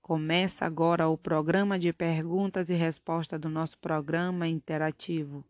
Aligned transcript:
Começa 0.00 0.64
agora 0.64 1.08
o 1.08 1.18
programa 1.18 1.78
de 1.78 1.92
perguntas 1.92 2.70
e 2.70 2.74
respostas 2.74 3.40
do 3.40 3.48
nosso 3.48 3.76
programa 3.78 4.46
interativo. 4.46 5.44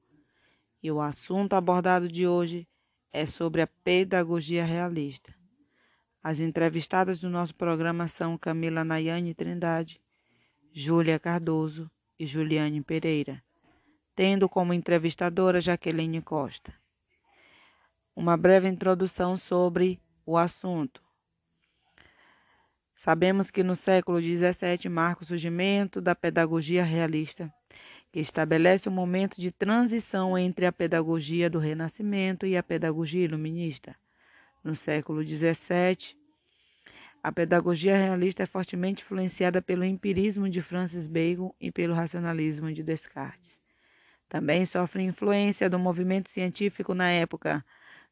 E 0.82 0.90
o 0.90 1.00
assunto 1.00 1.54
abordado 1.54 2.08
de 2.08 2.26
hoje 2.26 2.66
é 3.12 3.26
sobre 3.26 3.62
a 3.62 3.66
pedagogia 3.66 4.64
realista. 4.64 5.34
As 6.22 6.40
entrevistadas 6.40 7.20
do 7.20 7.30
nosso 7.30 7.54
programa 7.54 8.08
são 8.08 8.36
Camila 8.36 8.82
Nayane 8.82 9.34
Trindade, 9.34 10.00
Júlia 10.72 11.18
Cardoso 11.18 11.90
e 12.18 12.26
Juliane 12.26 12.82
Pereira, 12.82 13.42
tendo 14.14 14.48
como 14.48 14.74
entrevistadora 14.74 15.60
Jaqueline 15.60 16.20
Costa. 16.20 16.74
Uma 18.14 18.36
breve 18.36 18.68
introdução 18.68 19.36
sobre 19.36 20.00
o 20.26 20.36
assunto. 20.36 21.00
Sabemos 22.96 23.50
que 23.50 23.62
no 23.62 23.76
século 23.76 24.20
XVII 24.20 24.90
marca 24.90 25.22
o 25.22 25.26
surgimento 25.26 26.00
da 26.00 26.14
pedagogia 26.14 26.82
realista, 26.82 27.52
que 28.10 28.18
estabelece 28.18 28.88
um 28.88 28.92
momento 28.92 29.40
de 29.40 29.52
transição 29.52 30.36
entre 30.36 30.66
a 30.66 30.72
pedagogia 30.72 31.48
do 31.48 31.60
Renascimento 31.60 32.44
e 32.44 32.56
a 32.56 32.62
pedagogia 32.62 33.24
iluminista. 33.24 33.94
No 34.64 34.74
século 34.74 35.22
XVII, 35.22 36.16
a 37.22 37.30
pedagogia 37.30 37.96
realista 37.96 38.42
é 38.42 38.46
fortemente 38.46 39.02
influenciada 39.02 39.62
pelo 39.62 39.84
empirismo 39.84 40.48
de 40.48 40.62
Francis 40.62 41.06
Bacon 41.06 41.54
e 41.60 41.70
pelo 41.70 41.94
racionalismo 41.94 42.72
de 42.72 42.82
Descartes. 42.82 43.50
Também 44.28 44.66
sofre 44.66 45.02
influência 45.02 45.70
do 45.70 45.78
movimento 45.78 46.30
científico 46.30 46.94
na 46.94 47.10
época, 47.10 47.64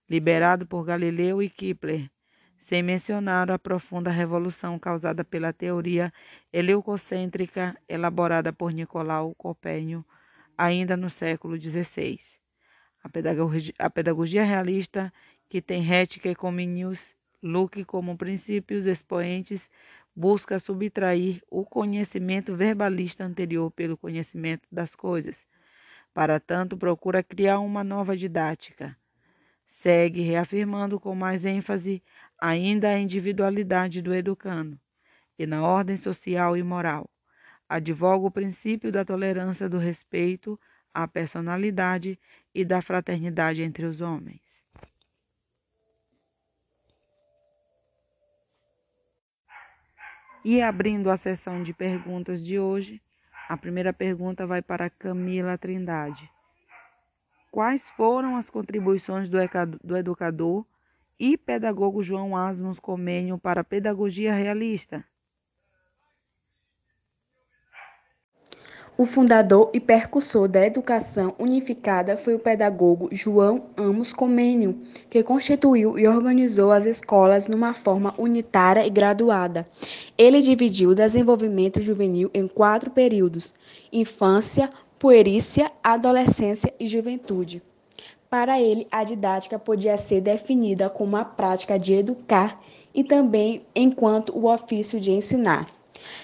liberado 0.09 0.67
por 0.67 0.85
Galileu 0.85 1.43
e 1.43 1.49
Kepler, 1.49 2.11
sem 2.59 2.83
mencionar 2.83 3.51
a 3.51 3.59
profunda 3.59 4.11
revolução 4.11 4.79
causada 4.79 5.23
pela 5.23 5.53
teoria 5.53 6.13
heliocêntrica 6.52 7.77
elaborada 7.88 8.52
por 8.52 8.73
Nicolau 8.73 9.35
Copérnico 9.35 10.05
ainda 10.57 10.96
no 10.96 11.11
século 11.11 11.57
XVI. 11.61 12.19
A 13.02 13.09
pedagogia, 13.09 13.74
a 13.79 13.91
pedagogia 13.91 14.45
realista, 14.45 15.13
que 15.49 15.61
tem 15.61 15.83
Rética 15.83 16.29
e 16.29 16.35
Comenius 16.35 17.15
Luke 17.43 17.85
como 17.85 18.16
princípios 18.16 18.87
expoentes, 18.87 19.68
busca 20.16 20.59
subtrair 20.59 21.43
o 21.51 21.65
conhecimento 21.65 22.55
verbalista 22.57 23.24
anterior 23.24 23.71
pelo 23.71 23.99
conhecimento 23.99 24.66
das 24.73 24.95
coisas. 24.95 25.37
Para 26.15 26.41
tanto, 26.41 26.77
procura 26.77 27.23
criar 27.23 27.59
uma 27.59 27.85
nova 27.85 28.16
didática. 28.16 28.96
Segue 29.85 30.23
reafirmando 30.23 30.99
com 30.99 31.15
mais 31.15 31.45
ênfase 31.45 32.02
ainda 32.40 32.88
a 32.88 32.99
individualidade 32.99 34.01
do 34.01 34.15
educando, 34.15 34.80
e 35.38 35.45
na 35.45 35.63
ordem 35.63 35.99
social 35.99 36.57
e 36.57 36.63
moral. 36.63 37.07
Advoga 37.68 38.27
o 38.27 38.30
princípio 38.30 38.90
da 38.90 39.05
tolerância, 39.05 39.68
do 39.68 39.77
respeito 39.77 40.59
à 40.95 41.07
personalidade 41.07 42.18
e 42.55 42.65
da 42.65 42.80
fraternidade 42.80 43.60
entre 43.60 43.85
os 43.85 44.01
homens. 44.01 44.40
E 50.43 50.62
abrindo 50.62 51.10
a 51.10 51.18
sessão 51.18 51.62
de 51.62 51.74
perguntas 51.74 52.43
de 52.43 52.59
hoje, 52.59 53.02
a 53.51 53.55
primeira 53.55 53.93
pergunta 53.93 54.46
vai 54.46 54.62
para 54.62 54.88
Camila 54.88 55.59
Trindade. 55.59 56.34
Quais 57.55 57.88
foram 57.97 58.35
as 58.35 58.51
contribuições 58.51 59.29
do 59.29 59.97
educador 59.97 60.66
e 61.16 61.38
pedagogo 61.38 62.02
João 62.02 62.37
Asmos 62.37 62.80
Comênio 62.80 63.38
para 63.38 63.61
a 63.61 63.65
pedagogia 63.65 64.34
realista. 64.34 65.05
O 68.99 69.06
fundador 69.06 69.71
e 69.72 69.78
percussor 69.78 70.49
da 70.49 70.67
educação 70.67 71.33
unificada 71.39 72.17
foi 72.17 72.34
o 72.34 72.41
pedagogo 72.41 73.09
João 73.12 73.67
Amos 73.77 74.12
Comênio, 74.12 74.81
que 75.09 75.23
constituiu 75.23 75.97
e 75.97 76.09
organizou 76.09 76.73
as 76.73 76.87
escolas 76.87 77.47
numa 77.47 77.73
forma 77.73 78.12
unitária 78.19 78.84
e 78.84 78.91
graduada. 78.91 79.65
Ele 80.19 80.41
dividiu 80.41 80.91
o 80.91 80.95
desenvolvimento 80.95 81.81
juvenil 81.81 82.31
em 82.34 82.49
quatro 82.49 82.91
períodos: 82.91 83.55
infância, 83.93 84.71
puerícia, 84.99 85.71
adolescência 85.82 86.72
e 86.78 86.87
juventude. 86.87 87.62
Para 88.28 88.60
ele, 88.60 88.87
a 88.91 89.05
didática 89.05 89.59
podia 89.59 89.97
ser 89.97 90.21
definida 90.21 90.91
como 90.91 91.16
a 91.16 91.25
prática 91.25 91.78
de 91.78 91.94
educar 91.94 92.60
e 92.94 93.04
também 93.04 93.65
enquanto 93.75 94.37
o 94.37 94.53
ofício 94.53 94.99
de 95.00 95.10
ensinar. 95.12 95.69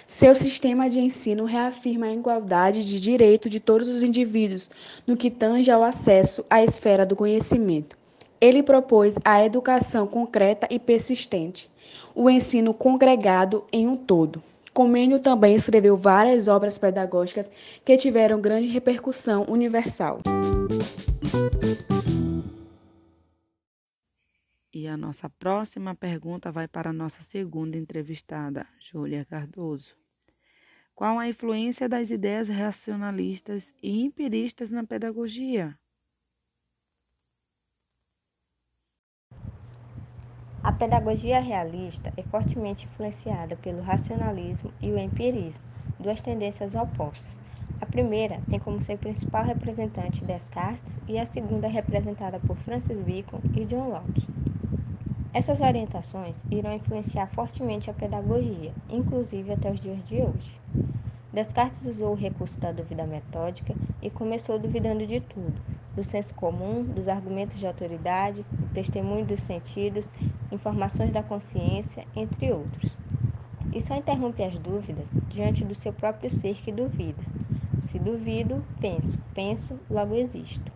Seu 0.07 0.35
sistema 0.35 0.91
de 0.91 1.01
ensino 1.01 1.45
reafirma 1.45 2.07
a 2.07 2.13
igualdade 2.13 2.85
de 2.85 3.01
direito 3.01 3.49
de 3.49 3.61
todos 3.61 3.89
os 3.89 4.03
indivíduos 4.03 4.69
no 5.07 5.17
que 5.17 5.31
tange 5.31 5.71
ao 5.71 5.83
acesso 5.83 6.45
à 6.51 6.63
esfera 6.63 7.07
do 7.07 7.17
conhecimento. 7.17 7.97
Ele 8.41 8.63
propôs 8.63 9.17
a 9.25 9.45
educação 9.45 10.07
concreta 10.07 10.67
e 10.71 10.79
persistente, 10.79 11.71
o 12.15 12.29
ensino 12.29 12.75
congregado 12.75 13.65
em 13.73 13.87
um 13.87 13.97
todo. 13.97 14.43
Comênio 14.81 15.21
também 15.21 15.55
escreveu 15.55 15.95
várias 15.95 16.49
obras 16.49 16.79
pedagógicas 16.79 17.51
que 17.85 17.99
tiveram 17.99 18.41
grande 18.41 18.67
repercussão 18.67 19.45
universal. 19.47 20.21
E 24.73 24.89
a 24.89 24.97
nossa 24.97 25.29
próxima 25.29 25.95
pergunta 25.95 26.51
vai 26.51 26.67
para 26.67 26.89
a 26.89 26.95
nossa 26.95 27.23
segunda 27.31 27.77
entrevistada, 27.77 28.67
Júlia 28.91 29.23
Cardoso. 29.27 29.93
Qual 30.95 31.19
a 31.19 31.29
influência 31.29 31.87
das 31.87 32.09
ideias 32.09 32.49
racionalistas 32.49 33.63
e 33.83 34.01
empiristas 34.01 34.71
na 34.71 34.83
pedagogia? 34.83 35.75
Pedagogia 40.81 41.43
realista 41.43 42.11
é 42.17 42.23
fortemente 42.23 42.87
influenciada 42.87 43.55
pelo 43.57 43.83
racionalismo 43.83 44.73
e 44.81 44.91
o 44.91 44.99
empirismo, 44.99 45.63
duas 45.99 46.23
tendências 46.23 46.75
opostas. 46.75 47.37
A 47.83 47.85
primeira 47.85 48.41
tem 48.49 48.59
como 48.59 48.81
seu 48.81 48.97
principal 48.97 49.45
representante 49.45 50.25
Descartes 50.25 50.97
e 51.07 51.19
a 51.19 51.27
segunda 51.27 51.67
é 51.67 51.71
representada 51.71 52.41
por 52.41 52.57
Francis 52.57 52.97
Bacon 52.97 53.41
e 53.55 53.67
John 53.67 53.91
Locke. 53.91 54.27
Essas 55.35 55.61
orientações 55.61 56.43
irão 56.51 56.73
influenciar 56.73 57.27
fortemente 57.27 57.91
a 57.91 57.95
pedagogia, 57.95 58.73
inclusive 58.89 59.53
até 59.53 59.71
os 59.71 59.81
dias 59.81 60.03
de 60.07 60.23
hoje. 60.23 60.59
Descartes 61.31 61.85
usou 61.85 62.13
o 62.13 62.17
recurso 62.17 62.59
da 62.59 62.73
dúvida 62.73 63.07
metódica 63.07 63.75
e 64.01 64.09
começou 64.09 64.59
duvidando 64.59 65.07
de 65.07 65.21
tudo, 65.21 65.61
do 65.95 66.03
senso 66.03 66.35
comum, 66.35 66.83
dos 66.83 67.07
argumentos 67.07 67.59
de 67.59 67.67
autoridade, 67.67 68.45
do 68.51 68.67
testemunho 68.73 69.27
dos 69.27 69.41
sentidos, 69.43 70.09
informações 70.53 71.13
da 71.13 71.23
consciência, 71.23 72.05
entre 72.15 72.53
outros. 72.53 72.91
E 73.73 73.81
só 73.81 73.95
interrompe 73.97 74.43
as 74.43 74.59
dúvidas 74.59 75.09
diante 75.29 75.65
do 75.65 75.75
seu 75.75 75.93
próprio 75.93 76.31
ser 76.31 76.57
que 76.57 76.73
duvida. 76.73 77.23
Se 77.83 77.99
duvido, 77.99 78.65
penso, 78.81 79.19
penso, 79.35 79.79
logo 79.89 80.15
existo. 80.15 80.71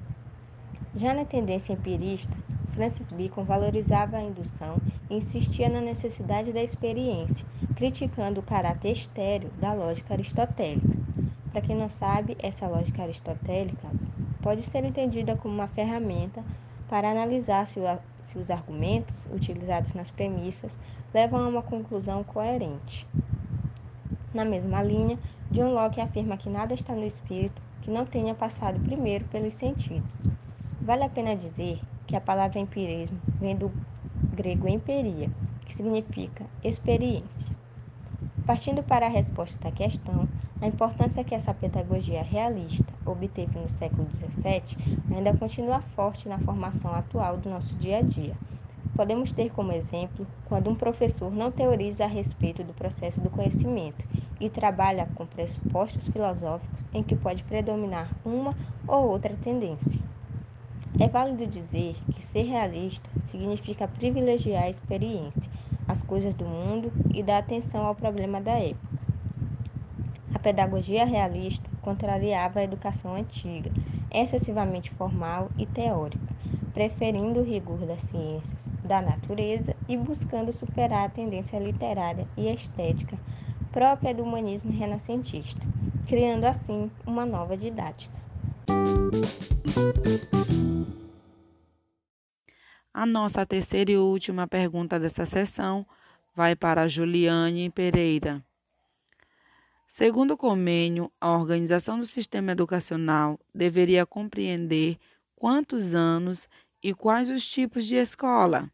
Já 0.96 1.12
na 1.12 1.24
tendência 1.24 1.72
empirista, 1.72 2.36
Francis 2.70 3.10
Bacon 3.10 3.44
valorizava 3.44 4.16
a 4.16 4.22
indução 4.22 4.78
e 5.10 5.16
insistia 5.16 5.68
na 5.68 5.80
necessidade 5.80 6.52
da 6.52 6.62
experiência, 6.62 7.46
criticando 7.76 8.40
o 8.40 8.42
caráter 8.42 8.92
estéreo 8.92 9.50
da 9.60 9.72
lógica 9.72 10.14
aristotélica. 10.14 10.98
Para 11.52 11.60
quem 11.60 11.76
não 11.76 11.88
sabe, 11.88 12.36
essa 12.40 12.66
lógica 12.66 13.02
aristotélica 13.02 13.88
pode 14.42 14.62
ser 14.62 14.84
entendida 14.84 15.36
como 15.36 15.54
uma 15.54 15.68
ferramenta 15.68 16.42
para 16.88 17.10
analisar 17.10 17.66
se, 17.66 17.80
o, 17.80 17.84
se 18.22 18.38
os 18.38 18.50
argumentos 18.50 19.26
utilizados 19.32 19.94
nas 19.94 20.10
premissas 20.10 20.76
levam 21.12 21.44
a 21.44 21.48
uma 21.48 21.62
conclusão 21.62 22.22
coerente. 22.24 23.06
Na 24.32 24.44
mesma 24.44 24.82
linha, 24.82 25.18
John 25.52 25.72
Locke 25.72 26.00
afirma 26.00 26.36
que 26.36 26.50
nada 26.50 26.74
está 26.74 26.94
no 26.94 27.04
espírito 27.04 27.62
que 27.82 27.90
não 27.90 28.04
tenha 28.04 28.34
passado 28.34 28.80
primeiro 28.80 29.24
pelos 29.26 29.54
sentidos. 29.54 30.20
Vale 30.80 31.04
a 31.04 31.08
pena 31.08 31.36
dizer 31.36 31.80
que 32.06 32.16
a 32.16 32.20
palavra 32.20 32.58
empirismo 32.58 33.20
vem 33.40 33.54
do 33.54 33.70
grego 34.34 34.68
emperia, 34.68 35.30
que 35.64 35.74
significa 35.74 36.44
experiência. 36.62 37.54
Partindo 38.46 38.82
para 38.82 39.06
a 39.06 39.10
resposta 39.10 39.58
da 39.62 39.70
questão, 39.70 40.28
a 40.60 40.66
importância 40.66 41.24
que 41.24 41.34
essa 41.34 41.52
pedagogia 41.52 42.22
realista 42.22 42.92
obteve 43.04 43.58
no 43.58 43.68
século 43.68 44.08
XVII 44.12 44.76
ainda 45.10 45.34
continua 45.34 45.80
forte 45.80 46.28
na 46.28 46.38
formação 46.38 46.94
atual 46.94 47.36
do 47.36 47.50
nosso 47.50 47.74
dia 47.76 47.98
a 47.98 48.02
dia. 48.02 48.34
Podemos 48.96 49.32
ter 49.32 49.52
como 49.52 49.72
exemplo 49.72 50.24
quando 50.44 50.70
um 50.70 50.74
professor 50.74 51.32
não 51.32 51.50
teoriza 51.50 52.04
a 52.04 52.08
respeito 52.08 52.62
do 52.62 52.72
processo 52.72 53.20
do 53.20 53.28
conhecimento 53.28 54.04
e 54.40 54.48
trabalha 54.48 55.08
com 55.16 55.26
pressupostos 55.26 56.06
filosóficos 56.08 56.86
em 56.94 57.02
que 57.02 57.16
pode 57.16 57.42
predominar 57.42 58.08
uma 58.24 58.54
ou 58.86 59.08
outra 59.08 59.34
tendência. 59.42 60.00
É 61.00 61.08
válido 61.08 61.44
dizer 61.44 61.96
que 62.12 62.22
ser 62.22 62.44
realista 62.44 63.08
significa 63.24 63.88
privilegiar 63.88 64.64
a 64.64 64.70
experiência, 64.70 65.50
as 65.88 66.04
coisas 66.04 66.32
do 66.34 66.44
mundo 66.44 66.92
e 67.12 67.20
dá 67.20 67.38
atenção 67.38 67.84
ao 67.84 67.96
problema 67.96 68.40
da 68.40 68.52
época. 68.52 68.93
Pedagogia 70.44 71.06
realista 71.06 71.70
contrariava 71.80 72.60
a 72.60 72.64
educação 72.64 73.14
antiga, 73.14 73.70
excessivamente 74.12 74.90
formal 74.90 75.50
e 75.56 75.64
teórica, 75.64 76.22
preferindo 76.74 77.40
o 77.40 77.42
rigor 77.42 77.78
das 77.86 78.02
ciências, 78.02 78.74
da 78.84 79.00
natureza 79.00 79.74
e 79.88 79.96
buscando 79.96 80.52
superar 80.52 81.06
a 81.06 81.08
tendência 81.08 81.58
literária 81.58 82.28
e 82.36 82.52
estética 82.52 83.18
própria 83.72 84.14
do 84.14 84.22
humanismo 84.22 84.70
renascentista, 84.70 85.62
criando 86.06 86.44
assim 86.44 86.90
uma 87.06 87.24
nova 87.24 87.56
didática. 87.56 88.12
A 92.92 93.06
nossa 93.06 93.46
terceira 93.46 93.92
e 93.92 93.96
última 93.96 94.46
pergunta 94.46 95.00
dessa 95.00 95.24
sessão 95.24 95.86
vai 96.36 96.54
para 96.54 96.86
Juliane 96.86 97.70
Pereira. 97.70 98.42
Segundo 99.96 100.32
o 100.32 100.36
convênio, 100.36 101.08
a 101.20 101.30
organização 101.30 102.00
do 102.00 102.04
sistema 102.04 102.50
educacional 102.50 103.38
deveria 103.54 104.04
compreender 104.04 104.98
quantos 105.36 105.94
anos 105.94 106.48
e 106.82 106.92
quais 106.92 107.30
os 107.30 107.46
tipos 107.46 107.86
de 107.86 107.94
escola? 107.94 108.68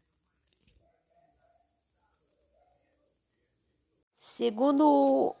Segundo 4.17 5.35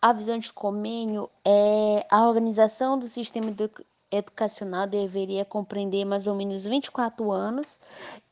a 0.00 0.14
visão 0.14 0.38
de 0.38 0.50
convênio, 0.50 1.28
é, 1.44 2.06
a 2.10 2.26
organização 2.26 2.98
do 2.98 3.06
sistema 3.06 3.50
educacional 4.12 4.86
deveria 4.86 5.44
compreender 5.44 6.04
mais 6.04 6.26
ou 6.26 6.34
menos 6.34 6.64
24 6.64 7.32
anos 7.32 7.80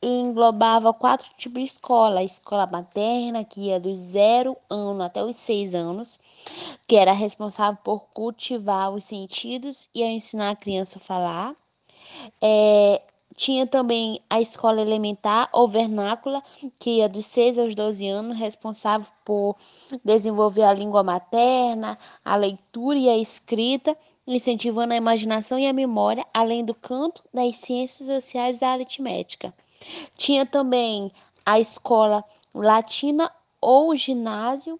e 0.01 0.07
englobava 0.07 0.93
quatro 0.93 1.27
tipos 1.37 1.59
de 1.59 1.67
escola: 1.67 2.19
a 2.19 2.23
escola 2.23 2.67
materna, 2.67 3.43
que 3.43 3.61
ia 3.61 3.79
dos 3.79 3.97
0 3.97 4.55
ano 4.69 5.01
até 5.01 5.23
os 5.23 5.35
6 5.37 5.73
anos, 5.73 6.19
que 6.87 6.95
era 6.95 7.11
responsável 7.11 7.79
por 7.83 8.01
cultivar 8.13 8.91
os 8.91 9.05
sentidos 9.05 9.89
e 9.93 10.03
ensinar 10.03 10.51
a 10.51 10.55
criança 10.55 10.99
a 10.99 11.01
falar. 11.01 11.55
É, 12.41 13.01
tinha 13.35 13.65
também 13.65 14.21
a 14.29 14.39
escola 14.39 14.81
elementar 14.81 15.49
ou 15.51 15.67
vernácula, 15.67 16.43
que 16.79 16.97
ia 16.97 17.09
dos 17.09 17.25
6 17.25 17.57
aos 17.57 17.73
12 17.73 18.07
anos, 18.07 18.37
responsável 18.37 19.07
por 19.25 19.55
desenvolver 20.03 20.63
a 20.63 20.73
língua 20.73 21.01
materna, 21.01 21.97
a 22.23 22.35
leitura 22.35 22.99
e 22.99 23.09
a 23.09 23.17
escrita, 23.17 23.97
incentivando 24.35 24.93
a 24.93 24.97
imaginação 24.97 25.57
e 25.59 25.67
a 25.67 25.73
memória, 25.73 26.25
além 26.33 26.63
do 26.63 26.73
canto, 26.73 27.23
das 27.33 27.57
ciências 27.57 28.07
sociais 28.07 28.59
da 28.59 28.69
aritmética. 28.69 29.53
Tinha 30.15 30.45
também 30.45 31.11
a 31.45 31.59
escola 31.59 32.23
latina 32.53 33.31
ou 33.59 33.95
ginásio, 33.95 34.79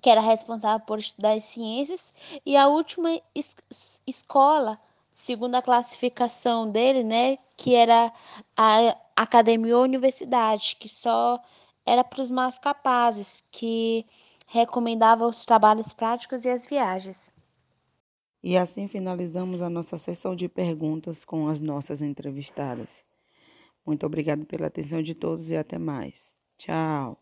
que 0.00 0.10
era 0.10 0.20
responsável 0.20 0.84
por 0.84 0.98
estudar 0.98 1.32
as 1.32 1.44
ciências, 1.44 2.12
e 2.44 2.56
a 2.56 2.68
última 2.68 3.08
es 3.34 3.54
escola 4.06 4.78
segundo 5.10 5.54
a 5.54 5.62
classificação 5.62 6.68
dele, 6.70 7.04
né, 7.04 7.38
que 7.56 7.74
era 7.74 8.12
a 8.56 8.96
academia 9.14 9.76
ou 9.76 9.84
universidade, 9.84 10.76
que 10.80 10.88
só 10.88 11.38
era 11.84 12.02
para 12.02 12.22
os 12.22 12.30
mais 12.30 12.58
capazes, 12.58 13.44
que 13.52 14.06
recomendava 14.46 15.26
os 15.26 15.44
trabalhos 15.44 15.92
práticos 15.92 16.44
e 16.44 16.50
as 16.50 16.64
viagens. 16.64 17.30
E 18.42 18.56
assim 18.56 18.88
finalizamos 18.88 19.62
a 19.62 19.70
nossa 19.70 19.96
sessão 19.96 20.34
de 20.34 20.48
perguntas 20.48 21.24
com 21.24 21.48
as 21.48 21.60
nossas 21.60 22.02
entrevistadas. 22.02 23.04
Muito 23.86 24.04
obrigado 24.04 24.44
pela 24.46 24.66
atenção 24.66 25.02
de 25.02 25.14
todos 25.14 25.48
e 25.50 25.56
até 25.56 25.78
mais. 25.78 26.32
Tchau. 26.58 27.21